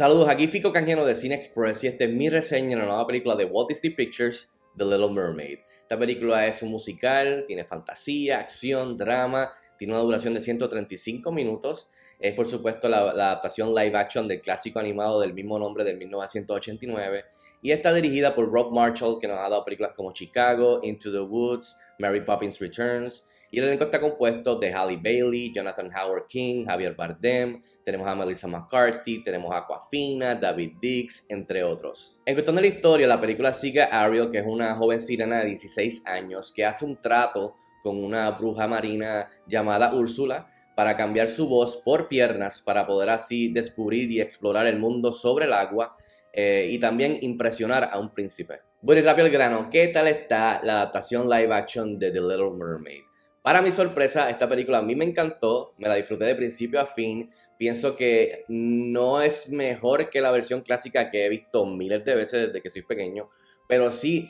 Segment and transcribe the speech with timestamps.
[0.00, 3.06] Saludos, aquí Fico Canjeno de Cine Express y esta es mi reseña de la nueva
[3.06, 5.58] película de Walt Disney Pictures, The Little Mermaid.
[5.82, 11.90] Esta película es un musical, tiene fantasía, acción, drama, tiene una duración de 135 minutos.
[12.18, 17.24] Es por supuesto la, adaptación live action del clásico animado del mismo nombre del 1989
[17.60, 21.20] y está dirigida por Rob Marshall que nos ha dado películas como Chicago, Into the
[21.20, 26.64] Woods, Mary Poppins Returns y el elenco está compuesto de Halle Bailey, Jonathan Howard King,
[26.64, 32.18] Javier Bardem, tenemos a Melissa McCarthy, tenemos a Aquafina, David Dix, entre otros.
[32.24, 35.40] En cuestión de la historia, la película sigue a Ariel, que es una joven sirena
[35.40, 41.28] de 16 años, que hace un trato con una bruja marina llamada Úrsula para cambiar
[41.28, 45.94] su voz por piernas para poder así descubrir y explorar el mundo sobre el agua
[46.32, 48.60] eh, y también impresionar a un príncipe.
[48.80, 52.52] Bueno y rápido el grano, ¿qué tal está la adaptación live action de The Little
[52.56, 53.09] Mermaid?
[53.42, 56.84] Para mi sorpresa, esta película a mí me encantó, me la disfruté de principio a
[56.84, 57.30] fin.
[57.56, 62.46] Pienso que no es mejor que la versión clásica que he visto miles de veces
[62.48, 63.30] desde que soy pequeño,
[63.66, 64.28] pero sí,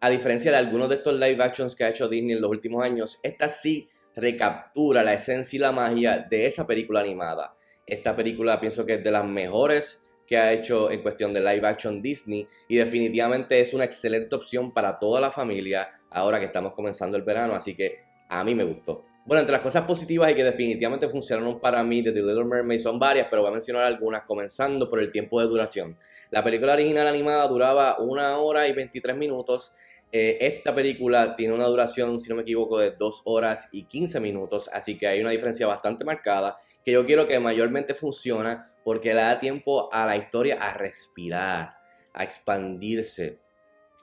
[0.00, 2.84] a diferencia de algunos de estos live actions que ha hecho Disney en los últimos
[2.84, 7.52] años, esta sí recaptura la esencia y la magia de esa película animada.
[7.86, 11.66] Esta película pienso que es de las mejores que ha hecho en cuestión de live
[11.66, 16.74] action Disney y definitivamente es una excelente opción para toda la familia ahora que estamos
[16.74, 19.04] comenzando el verano, así que a mí me gustó.
[19.28, 22.80] Bueno, entre las cosas positivas y que definitivamente funcionaron para mí de The Little Mermaid
[22.80, 25.98] son varias, pero voy a mencionar algunas, comenzando por el tiempo de duración.
[26.30, 29.74] La película original animada duraba una hora y 23 minutos.
[30.10, 34.18] Eh, esta película tiene una duración, si no me equivoco, de 2 horas y 15
[34.20, 39.12] minutos, así que hay una diferencia bastante marcada que yo quiero que mayormente funciona porque
[39.12, 41.74] le da tiempo a la historia a respirar,
[42.14, 43.40] a expandirse.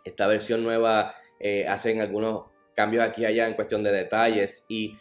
[0.04, 4.66] Esta versión nueva eh, hacen algunos cambios aquí allá en cuestión de detalles.
[4.68, 4.98] Y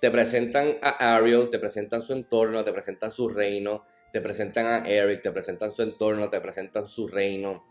[0.00, 4.88] te presentan a Ariel, te presentan su entorno, te presentan su reino, te presentan a
[4.88, 7.64] Eric, te presentan su entorno, te presentan su reino,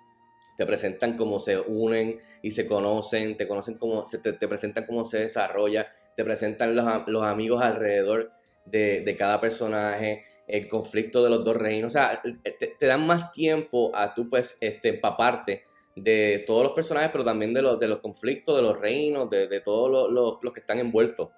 [0.57, 5.05] te presentan cómo se unen y se conocen, te conocen cómo, te, te presentan cómo
[5.05, 8.31] se desarrolla, te presentan los, amigos alrededor
[8.65, 13.91] de, cada personaje, el conflicto de los dos reinos, o sea, te, dan más tiempo
[13.95, 15.63] a tú pues este, empaparte
[15.97, 19.61] de todos los personajes, pero también de los, de los conflictos, de los reinos, de,
[19.61, 21.29] todos los, que están envueltos.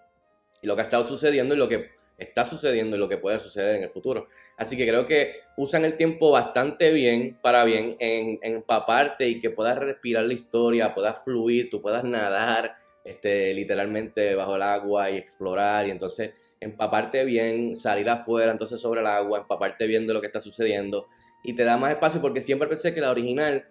[0.61, 3.39] Y lo que ha estado sucediendo y lo que está sucediendo y lo que puede
[3.39, 4.25] suceder en el futuro.
[4.57, 9.49] Así que creo que usan el tiempo bastante bien para bien en, empaparte y que
[9.49, 12.73] puedas respirar la historia, puedas fluir, tú puedas nadar
[13.05, 18.99] este, literalmente bajo el agua y explorar y entonces empaparte bien, salir afuera entonces sobre
[18.99, 21.05] el agua, empaparte bien de lo que está sucediendo
[21.41, 23.63] y te da más espacio porque siempre pensé que la original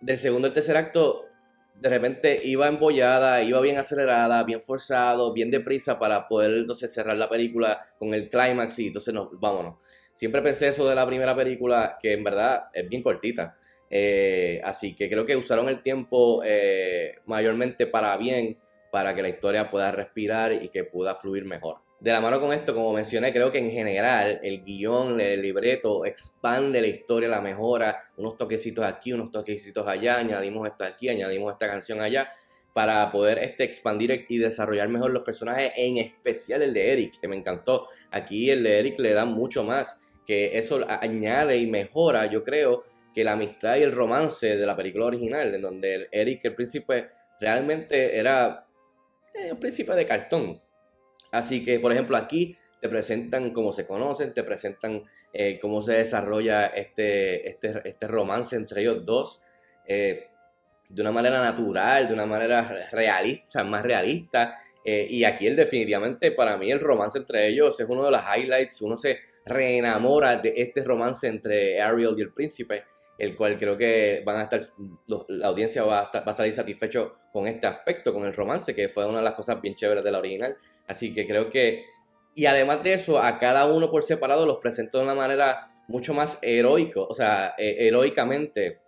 [0.00, 1.26] del segundo al tercer acto,
[1.74, 7.16] de repente iba embollada, iba bien acelerada, bien forzado, bien deprisa para poder entonces cerrar
[7.16, 9.76] la película con el clímax y entonces no, vámonos.
[10.12, 13.54] Siempre pensé eso de la primera película, que en verdad es bien cortita.
[13.88, 18.58] Eh, así que creo que usaron el tiempo eh, mayormente para bien,
[18.92, 22.52] para que la historia pueda respirar y que pueda fluir mejor de la mano con
[22.54, 27.42] esto, como mencioné, creo que en general el guion, el libreto expande la historia, la
[27.42, 32.30] mejora, unos toquecitos aquí, unos toquecitos allá, añadimos esto aquí, añadimos esta canción allá,
[32.72, 37.28] para poder este, expandir y desarrollar mejor los personajes, en especial el de Eric, que
[37.28, 37.86] me encantó.
[38.10, 42.84] Aquí el de Eric le da mucho más, que eso añade y mejora, yo creo,
[43.14, 47.08] que la amistad y el romance de la película original, en donde Eric, el príncipe,
[47.38, 48.66] realmente era
[49.34, 50.62] eh, un príncipe de cartón
[51.30, 55.02] Así que, por ejemplo, aquí te presentan cómo se conocen, te presentan
[55.32, 59.42] eh, cómo se desarrolla este, este, este, romance entre ellos dos
[59.86, 60.28] eh,
[60.88, 64.58] de una manera natural, de una manera realista, más realista.
[64.84, 68.82] Eh, y aquí definitivamente, para mí, el romance entre ellos es uno de los highlights.
[68.82, 72.84] Uno se reenamora de este romance entre Ariel y el príncipe
[73.20, 74.60] el cual creo que van a estar,
[75.28, 79.06] la audiencia va a, a salir satisfecho con este aspecto, con el romance, que fue
[79.06, 80.56] una de las cosas bien chéveres de la original.
[80.86, 81.84] Así que creo que,
[82.34, 86.14] y además de eso, a cada uno por separado los presentó de una manera mucho
[86.14, 88.80] más heroico, o sea, eh, heroicamente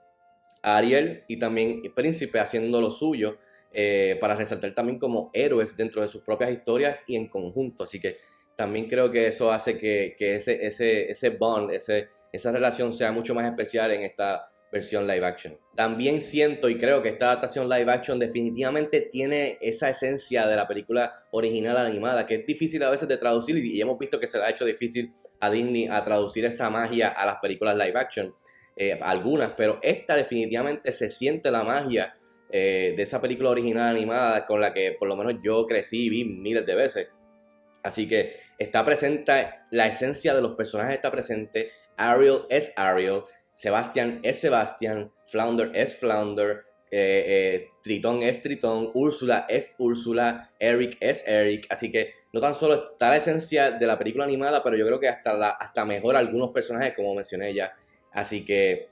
[0.62, 3.38] a Ariel y también Príncipe haciendo lo suyo.
[3.74, 7.84] Eh, para resaltar también como héroes dentro de sus propias historias y en conjunto.
[7.84, 8.18] Así que
[8.54, 13.12] también creo que eso hace que, que ese, ese, ese bond, ese, esa relación sea
[13.12, 15.58] mucho más especial en esta versión live action.
[15.76, 20.66] También siento y creo que esta adaptación live action definitivamente tiene esa esencia de la
[20.66, 24.38] película original animada, que es difícil a veces de traducir y hemos visto que se
[24.38, 28.34] le ha hecho difícil a Disney a traducir esa magia a las películas live action,
[28.74, 32.14] eh, algunas, pero esta definitivamente se siente la magia
[32.50, 36.08] eh, de esa película original animada con la que por lo menos yo crecí y
[36.08, 37.08] vi miles de veces.
[37.82, 43.22] Así que está presente, la esencia de los personajes está presente, Ariel es Ariel,
[43.54, 50.98] Sebastian es Sebastian, Flounder es Flounder, eh, eh, Tritón es Tritón, Úrsula es Úrsula, Eric
[51.00, 54.76] es Eric, así que no tan solo está la esencia de la película animada, pero
[54.76, 57.72] yo creo que hasta, la, hasta mejor algunos personajes, como mencioné ya,
[58.12, 58.88] así que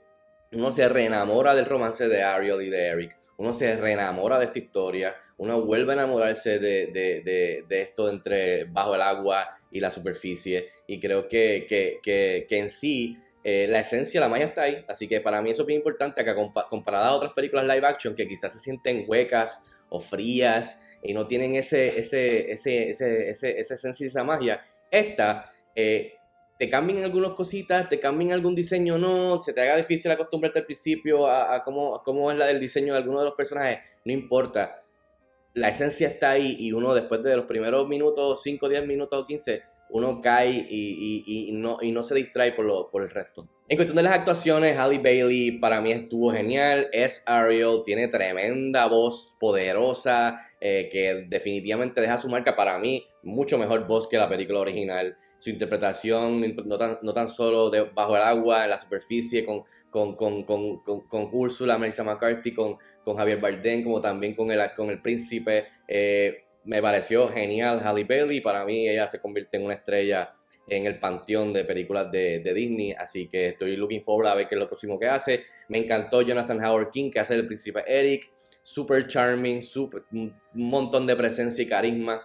[0.51, 4.59] uno se reenamora del romance de Ariel y de Eric, uno se reenamora de esta
[4.59, 9.89] historia, uno vuelve a enamorarse de, de, de, esto entre bajo el agua y la
[9.89, 14.63] superficie, y creo que, que, que, que en sí eh, la esencia, la magia está
[14.63, 16.35] ahí, así que para mí eso es bien importante que
[16.69, 21.25] comparada a otras películas live action que quizás se sienten huecas o frías y no
[21.25, 24.61] tienen ese, ese, ese, ese, ese esa esencia y esa magia,
[24.91, 26.13] esta eh,
[26.61, 30.65] te cambian algunas cositas, te cambian algún diseño no, se te haga difícil acostumbrarte al
[30.65, 34.75] principio a, cómo, cómo, es la del diseño de alguno de los personajes, no importa.
[35.55, 39.25] La esencia está ahí y uno después de los primeros minutos, 5, 10 minutos o
[39.25, 43.47] 15, uno cae y, no, se distrae por, el resto.
[43.67, 46.89] En cuestión de las actuaciones, Halle Bailey para mí estuvo genial.
[46.91, 53.05] Es Ariel, tiene tremenda voz poderosa eh, que definitivamente deja su marca para mí.
[53.23, 55.15] Mucho mejor voz que la película original.
[55.39, 61.29] Su interpretación, no tan, solo bajo el agua, en la superficie, con, con, con, con,
[61.31, 62.77] Úrsula, Melissa McCarthy, con
[63.15, 65.65] Javier Bardem, como también con el, con el príncipe.
[65.87, 68.41] Eh, me pareció genial Halle Bailey.
[68.41, 70.31] Para mí ella se convierte en una estrella
[70.67, 74.55] en el panteón de películas de, Disney, así que estoy looking forward a ver qué
[74.55, 75.43] es lo próximo que hace.
[75.67, 78.31] Me encantó Jonathan Howard King, que hace el príncipe Eric,
[78.61, 82.21] super charming, super, un montón de presencia y carisma,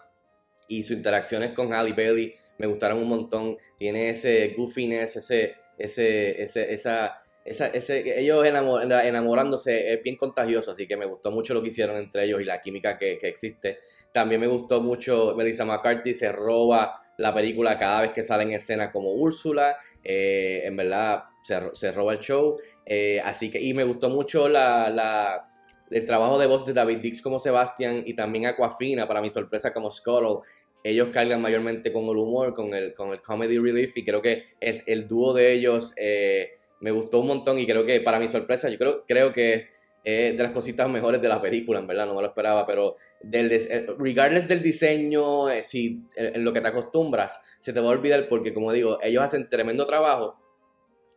[0.69, 3.57] y sus interacciones con Halle Bailey me gustaron un montón.
[3.77, 10.97] Tiene ese goofiness, ese, ese, ese, esa ese, ellos enamorándose es bien contagioso, así que
[10.97, 13.79] me gustó mucho lo que hicieron entre ellos y la química que, existe.
[14.13, 18.51] También me gustó mucho, Melissa McCarthy se roba la película cada vez que sale en
[18.51, 23.85] escena como Úrsula, eh, en verdad se, roba el show, eh, así que, y me
[23.85, 25.47] gustó mucho la,
[25.91, 29.73] el trabajo de voz de David Dix como Sebastian y también Aquafina, para mi sorpresa,
[29.73, 30.39] como Scuttle.
[30.83, 34.45] Ellos cargan mayormente con el humor, con el, con el comedy relief y creo que
[34.61, 35.95] el, el dúo de ellos...
[35.97, 36.51] Eh,
[36.81, 39.69] me gustó un montón y creo que para mi sorpresa, yo creo, creo que
[40.07, 42.95] es de las cositas mejores de la película, en verdad, no me lo esperaba, pero
[43.21, 47.89] del eh, regardless del diseño, eh, si en, lo que te acostumbras, se te va
[47.89, 50.37] a olvidar porque, como digo, ellos hacen tremendo trabajo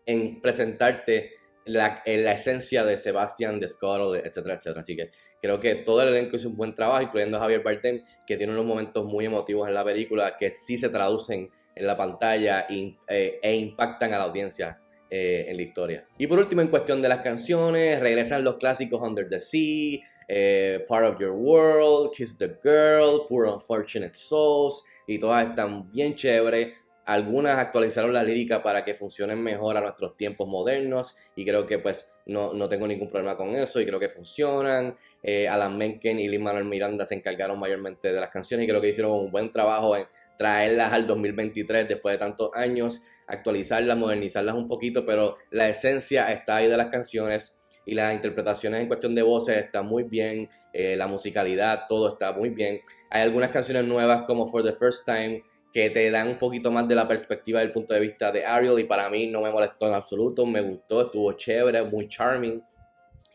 [0.08, 1.34] en presentarte
[1.66, 4.80] la, la esencia de Sebastian, de Scott, etcétera, etcétera.
[4.80, 8.02] Así que creo que todo el elenco hizo un buen trabajo, incluyendo a Javier Bardem,
[8.26, 11.96] que tiene unos momentos muy emotivos en la película que sí se traducen en la
[11.96, 14.82] pantalla eh, e impactan a la audiencia.
[15.12, 16.06] Eh, en la historia.
[16.20, 20.86] Y por último, en cuestión de las canciones, regresan los clásicos Under the Sea, eh,
[20.88, 26.76] Part of Your World, Kiss the Girl, Poor Unfortunate Souls, y todas están bien chéveres.
[27.10, 31.80] Algunas actualizaron la lírica para que funcionen mejor a nuestros tiempos modernos y creo que
[31.80, 34.94] pues no, no tengo ningún problema con eso y creo que funcionan.
[35.24, 38.80] Eh, Alan Menken y Lin Manuel Miranda se encargaron mayormente de las canciones y creo
[38.80, 40.06] que hicieron un buen trabajo en
[40.38, 46.58] traerlas al 2023 después de tantos años, actualizarlas, modernizarlas un poquito, pero la esencia está
[46.58, 50.96] ahí de las canciones y las interpretaciones en cuestión de voces están muy bien, eh,
[50.96, 52.82] la musicalidad, todo está muy bien.
[53.10, 55.42] Hay algunas canciones nuevas como For the First Time
[55.74, 58.80] que te dan un poquito más de la perspectiva del punto de vista de Ariel
[58.80, 62.62] y para mí no me molestó en absoluto, me gustó, estuvo chévere, muy charming.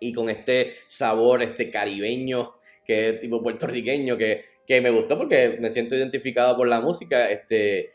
[0.01, 5.57] Y con este sabor, este caribeño que es tipo puertorriqueño que, que me gustó porque
[5.61, 7.89] me siento identificado por la música, este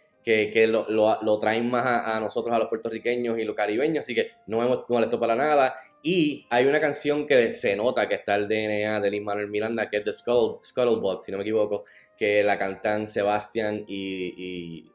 [0.51, 4.29] que, lo, lo, traen más a, nosotros, a los puertorriqueños y los caribeños, así que
[4.45, 5.75] no me molestó para nada.
[6.03, 9.89] Y hay una canción que se nota que está el DNA de Lin Manuel Miranda,
[9.89, 11.83] que es The Skull, Scuttlebug, si no me equivoco,
[12.15, 14.85] que la cantan Sebastian y,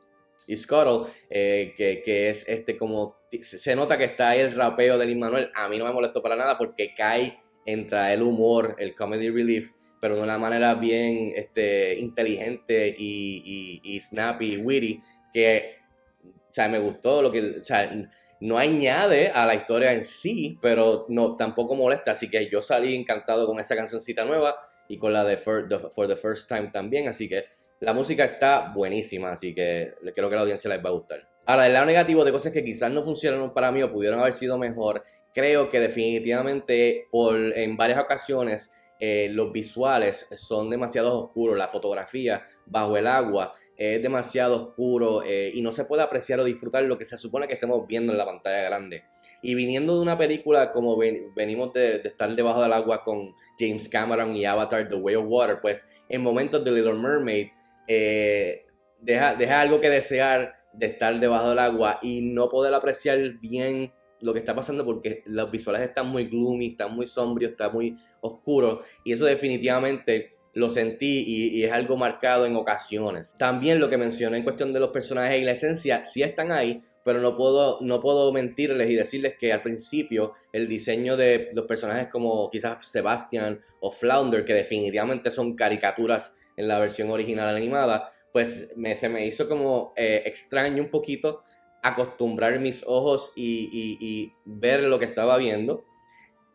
[0.47, 4.99] y, Scuttle, eh, que, que, es este como, se nota que está ahí el rapeo
[4.99, 7.37] de Lin Manuel, a mí no me molestó para nada porque cae
[7.67, 13.95] entre el humor, el comedy relief, pero de una manera bien este, inteligente y, y,
[13.95, 15.01] y snappy, witty,
[15.35, 15.79] que,
[16.25, 17.93] o sea, me gustó lo que, o sea,
[18.41, 22.95] no añade a la historia en sí, pero no, tampoco molesta, así que yo salí
[22.95, 24.55] encantado con esa cancioncita nueva
[24.89, 27.45] y con la de For, the, First Time también, así que
[27.81, 31.29] la música está buenísima, así que creo que a la audiencia les va a gustar.
[31.47, 34.33] Ahora, el lado negativo de cosas que quizás no funcionaron para mí o pudieron haber
[34.33, 35.03] sido mejor,
[35.35, 38.73] creo que definitivamente por, en varias ocasiones
[39.07, 45.51] eh, los visuales son demasiado oscuros, la fotografía bajo el agua es demasiado oscuro eh,
[45.53, 48.19] y no se puede apreciar o disfrutar lo que se supone que estemos viendo en
[48.19, 49.05] la pantalla grande.
[49.43, 54.35] Y viniendo de una película como venimos de, estar debajo del agua con James Cameron
[54.35, 57.49] y Avatar The Way of Water, pues en momentos de Little Mermaid
[57.87, 58.65] eh,
[59.01, 63.93] deja, deja algo que desear de estar debajo del agua y no poder apreciar bien
[64.25, 67.95] lo que está pasando porque los visuales están muy gloomy, están muy sombríos, está muy
[68.23, 73.35] oscuro y eso definitivamente lo sentí y, es algo marcado en ocasiones.
[73.37, 76.77] También lo que mencioné en cuestión de los personajes y la esencia, sí están ahí,
[77.05, 81.67] pero no puedo, no puedo mentirles y decirles que al principio el diseño de los
[81.67, 88.09] personajes como quizás Sebastian o Flounder, que definitivamente son caricaturas en la versión original animada,
[88.33, 91.43] pues me, se me hizo como eh, extraño un poquito
[91.85, 95.85] acostumbrar mis ojos y, ver lo que estaba viendo.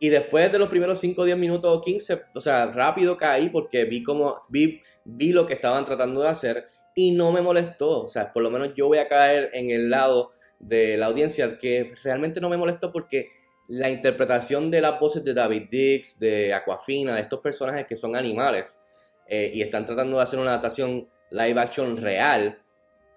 [0.00, 3.84] Y después de los primeros 5, 10 minutos o 15, o sea, rápido caí porque
[3.84, 8.04] vi como, vi, vi lo que estaban tratando de hacer y no me molestó.
[8.04, 11.58] O sea, por lo menos yo voy a caer en el lado de la audiencia
[11.58, 13.28] que realmente no me molestó porque
[13.68, 18.16] la interpretación de las voces de David Dix, de Aquafina, de estos personajes que son
[18.16, 18.80] animales
[19.28, 22.58] eh, y están tratando de hacer una adaptación live action real,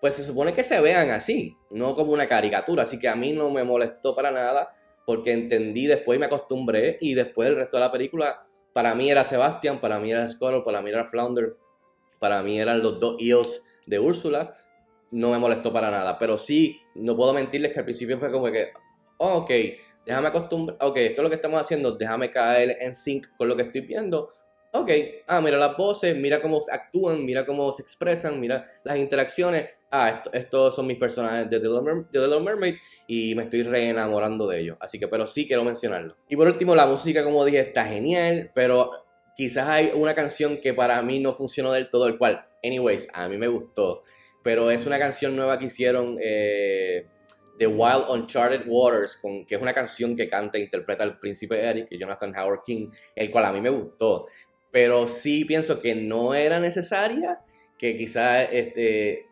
[0.03, 2.83] pues se supone que se vean así, no como una caricatura.
[2.83, 4.67] Así que a mí no me molestó para nada
[5.05, 9.10] porque entendí después y me acostumbré y después el resto de la película para mí
[9.10, 11.55] era Sebastian, para mí era Scuttle, para mí era Flounder,
[12.19, 14.53] para mí eran los dos eels de Úrsula.
[15.10, 18.51] No me molestó para nada, pero sí, no puedo mentirles que al principio fue como
[18.51, 18.74] que,
[19.19, 19.51] oh, ok,
[20.05, 23.55] déjame acostumbrar, ok, esto es lo que estamos haciendo, déjame caer en sync con lo
[23.55, 24.27] que estoy viendo
[24.73, 24.91] ok,
[25.27, 29.69] ah, mira las voces, mira cómo actúan, mira cómo se expresan, mira las interacciones.
[29.91, 31.67] Ah, estos son mis personajes de The,
[32.19, 32.75] Little Mermaid
[33.07, 34.77] y me estoy re enamorando de ellos.
[34.79, 36.17] Así que, pero sí quiero mencionarlo.
[36.27, 38.91] Y por último, la música, como dije, está genial, pero
[39.37, 43.29] quizás hay una canción que para mí no funcionó del todo, el cual, anyways, a
[43.29, 44.01] mí me gustó.
[44.43, 46.17] Pero es una canción nueva que hicieron.
[46.19, 47.07] Eh,
[47.59, 51.87] The Wild Uncharted Waters, que es una canción que canta e interpreta el príncipe Eric,
[51.91, 54.25] Jonathan Howard King, el cual a mí me gustó
[54.73, 57.41] pero sí pienso que no era necesaria,
[57.77, 59.27] que quizás este,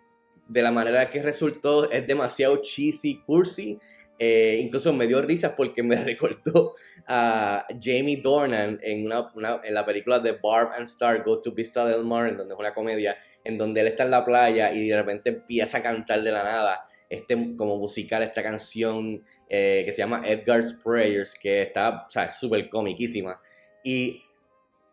[0.48, 3.80] de la manera que resultó es demasiado cheesy, cursi.
[4.20, 6.74] Eh, incluso me dio risas porque me recordó
[7.08, 9.32] a Jamie Dornan en, una,
[9.64, 12.60] en la película de Barb and Star Go to Vista del Mar, en donde es
[12.60, 16.22] una comedia, en donde él está en la playa y de repente empieza a cantar
[16.22, 21.64] de la nada este como musical, esta canción eh, que se llama Edgar's Prayers, que
[21.64, 23.42] está, o súper comiquísima.
[23.84, 24.22] Y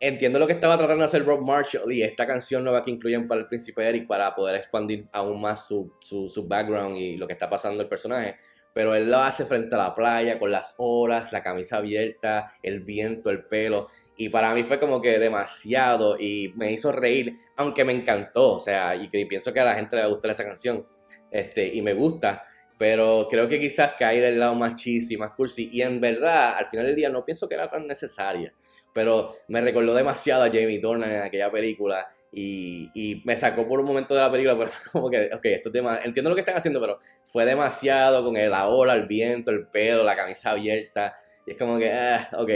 [0.01, 3.27] entiendo lo que estaba tratando de hacer Rob Marshall y esta canción nueva que incluyen
[3.27, 7.33] para el príncipe Eric para poder expandir aún más su, su, background y lo que
[7.33, 8.37] está pasando el personaje.
[8.73, 12.81] Pero él lo hace frente a la playa con las olas, la camisa abierta, el
[12.81, 13.89] viento, el pelo.
[14.17, 18.55] Y para mí fue como que demasiado y me hizo reír, aunque me encantó.
[18.55, 20.87] O sea, y pienso que a la gente le va a gustar esa canción.
[21.31, 22.45] Este, y me gusta.
[22.79, 25.69] Pero creo que quizás caí del lado más cheesy, más cursi.
[25.73, 28.55] Y en verdad, al final del día, no pienso que era tan necesaria.
[28.95, 32.07] Pero me recordó demasiado a Jamie Dornan en aquella película.
[32.31, 36.01] Y, me sacó por un momento de la película, pero como que, ok, esto tema,
[36.05, 39.67] entiendo lo que están haciendo, pero fue demasiado con el, la ola, el viento, el
[39.67, 41.15] pelo, la camisa abierta,
[41.47, 42.51] y es como que, ah, ok,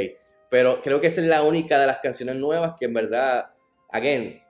[0.50, 3.50] pero creo que esa es la única de las canciones nuevas que en verdad,
[3.88, 4.41] again,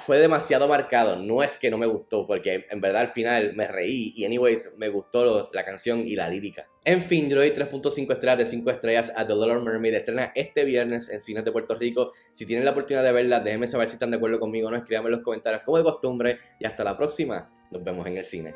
[0.00, 1.16] fue demasiado marcado.
[1.16, 4.74] No es que no me gustó, porque en verdad al final me reí y, anyways,
[4.76, 6.68] me gustó la canción y la lírica.
[6.84, 9.94] En fin, yo le doy 3.5 estrellas de 5 estrellas a The Little Mermaid.
[9.94, 12.12] Estrena este viernes en cines de Puerto Rico.
[12.32, 14.76] Si tienen la oportunidad de verla, déjenme saber si están de acuerdo conmigo o no.
[14.76, 16.38] Escríbanme en los comentarios como de costumbre.
[16.60, 17.50] Y hasta la próxima.
[17.70, 18.54] Nos vemos en el cine.